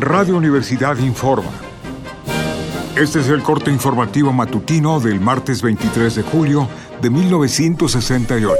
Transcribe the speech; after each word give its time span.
Radio 0.00 0.36
Universidad 0.36 0.98
informa. 0.98 1.52
Este 2.96 3.20
es 3.20 3.28
el 3.28 3.42
corte 3.42 3.70
informativo 3.70 4.32
matutino 4.32 4.98
del 4.98 5.20
martes 5.20 5.62
23 5.62 6.16
de 6.16 6.22
julio 6.22 6.68
de 7.00 7.10
1968. 7.10 8.58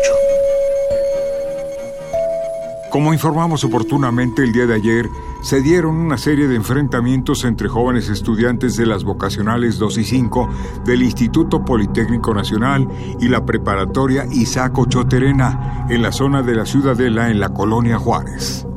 Como 2.88 3.12
informamos 3.12 3.64
oportunamente 3.64 4.44
el 4.44 4.52
día 4.52 4.66
de 4.66 4.74
ayer, 4.74 5.08
se 5.42 5.60
dieron 5.60 5.96
una 5.96 6.18
serie 6.18 6.46
de 6.46 6.54
enfrentamientos 6.54 7.44
entre 7.44 7.68
jóvenes 7.68 8.08
estudiantes 8.08 8.76
de 8.76 8.86
las 8.86 9.02
vocacionales 9.02 9.78
2 9.78 9.98
y 9.98 10.04
5 10.04 10.48
del 10.84 11.02
Instituto 11.02 11.64
Politécnico 11.64 12.32
Nacional 12.32 12.86
y 13.18 13.26
la 13.26 13.44
preparatoria 13.44 14.24
Isaac 14.30 14.78
Ochoterena 14.78 15.86
en 15.90 16.00
la 16.00 16.12
zona 16.12 16.42
de 16.42 16.54
la 16.54 16.64
Ciudadela 16.64 17.28
en 17.28 17.40
la 17.40 17.48
colonia 17.48 17.98
Juárez. 17.98 18.68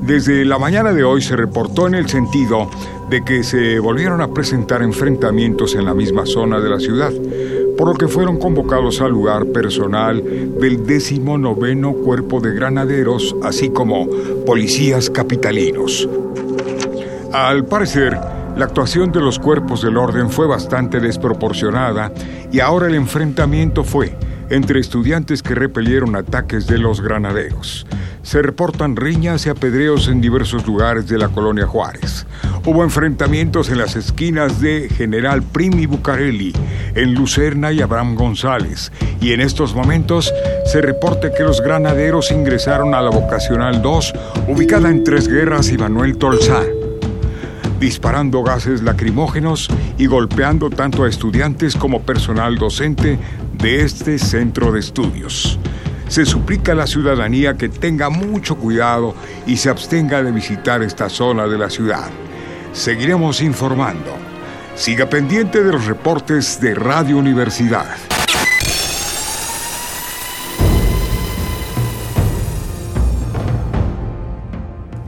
Desde 0.00 0.44
la 0.44 0.58
mañana 0.58 0.92
de 0.92 1.04
hoy 1.04 1.20
se 1.20 1.36
reportó 1.36 1.86
en 1.86 1.94
el 1.94 2.08
sentido 2.08 2.70
de 3.10 3.24
que 3.24 3.42
se 3.42 3.78
volvieron 3.78 4.20
a 4.20 4.28
presentar 4.28 4.82
enfrentamientos 4.82 5.74
en 5.74 5.84
la 5.84 5.94
misma 5.94 6.24
zona 6.24 6.60
de 6.60 6.68
la 6.68 6.78
ciudad, 6.78 7.12
por 7.76 7.88
lo 7.88 7.94
que 7.94 8.08
fueron 8.08 8.38
convocados 8.38 9.00
al 9.00 9.10
lugar 9.10 9.46
personal 9.46 10.22
del 10.58 10.86
19 10.86 11.94
Cuerpo 12.04 12.40
de 12.40 12.54
Granaderos, 12.54 13.34
así 13.42 13.70
como 13.70 14.08
policías 14.46 15.10
capitalinos. 15.10 16.08
Al 17.32 17.66
parecer, 17.66 18.18
la 18.56 18.64
actuación 18.64 19.12
de 19.12 19.20
los 19.20 19.38
cuerpos 19.38 19.82
del 19.82 19.96
orden 19.96 20.30
fue 20.30 20.46
bastante 20.46 21.00
desproporcionada 21.00 22.12
y 22.50 22.60
ahora 22.60 22.86
el 22.86 22.94
enfrentamiento 22.94 23.84
fue 23.84 24.16
entre 24.50 24.80
estudiantes 24.80 25.42
que 25.42 25.54
repelieron 25.54 26.16
ataques 26.16 26.66
de 26.66 26.78
los 26.78 27.00
granaderos 27.00 27.86
se 28.22 28.42
reportan 28.42 28.96
riñas 28.96 29.46
y 29.46 29.50
apedreos 29.50 30.08
en 30.08 30.20
diversos 30.20 30.66
lugares 30.66 31.08
de 31.08 31.18
la 31.18 31.28
colonia 31.28 31.66
Juárez. 31.66 32.26
Hubo 32.64 32.82
enfrentamientos 32.82 33.70
en 33.70 33.78
las 33.78 33.96
esquinas 33.96 34.60
de 34.60 34.88
General 34.88 35.42
Primi 35.42 35.86
Bucareli, 35.86 36.52
en 36.94 37.14
Lucerna 37.14 37.72
y 37.72 37.80
Abraham 37.80 38.14
González, 38.14 38.92
y 39.20 39.32
en 39.32 39.40
estos 39.40 39.74
momentos 39.74 40.32
se 40.66 40.80
reporta 40.80 41.32
que 41.32 41.42
los 41.42 41.60
granaderos 41.60 42.30
ingresaron 42.30 42.94
a 42.94 43.00
la 43.00 43.10
Vocacional 43.10 43.80
2, 43.82 44.12
ubicada 44.48 44.90
en 44.90 45.04
Tres 45.04 45.28
Guerras 45.28 45.70
y 45.70 45.78
Manuel 45.78 46.18
Tolzá, 46.18 46.62
disparando 47.80 48.42
gases 48.42 48.82
lacrimógenos 48.82 49.68
y 49.96 50.06
golpeando 50.06 50.68
tanto 50.68 51.04
a 51.04 51.08
estudiantes 51.08 51.76
como 51.76 52.02
personal 52.02 52.56
docente 52.56 53.18
de 53.52 53.82
este 53.82 54.18
centro 54.18 54.72
de 54.72 54.80
estudios 54.80 55.58
se 56.08 56.24
suplica 56.24 56.72
a 56.72 56.74
la 56.74 56.86
ciudadanía 56.86 57.56
que 57.56 57.68
tenga 57.68 58.10
mucho 58.10 58.56
cuidado 58.56 59.14
y 59.46 59.56
se 59.56 59.70
abstenga 59.70 60.22
de 60.22 60.32
visitar 60.32 60.82
esta 60.82 61.08
zona 61.08 61.46
de 61.46 61.58
la 61.58 61.70
ciudad. 61.70 62.10
Seguiremos 62.72 63.40
informando. 63.40 64.16
Siga 64.74 65.08
pendiente 65.08 65.62
de 65.62 65.72
los 65.72 65.86
reportes 65.86 66.60
de 66.60 66.74
Radio 66.74 67.18
Universidad. 67.18 67.86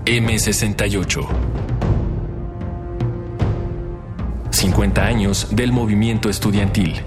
M68 0.05 1.27
50 4.51 5.03
años 5.07 5.49
del 5.53 5.73
movimiento 5.73 6.29
estudiantil. 6.29 7.01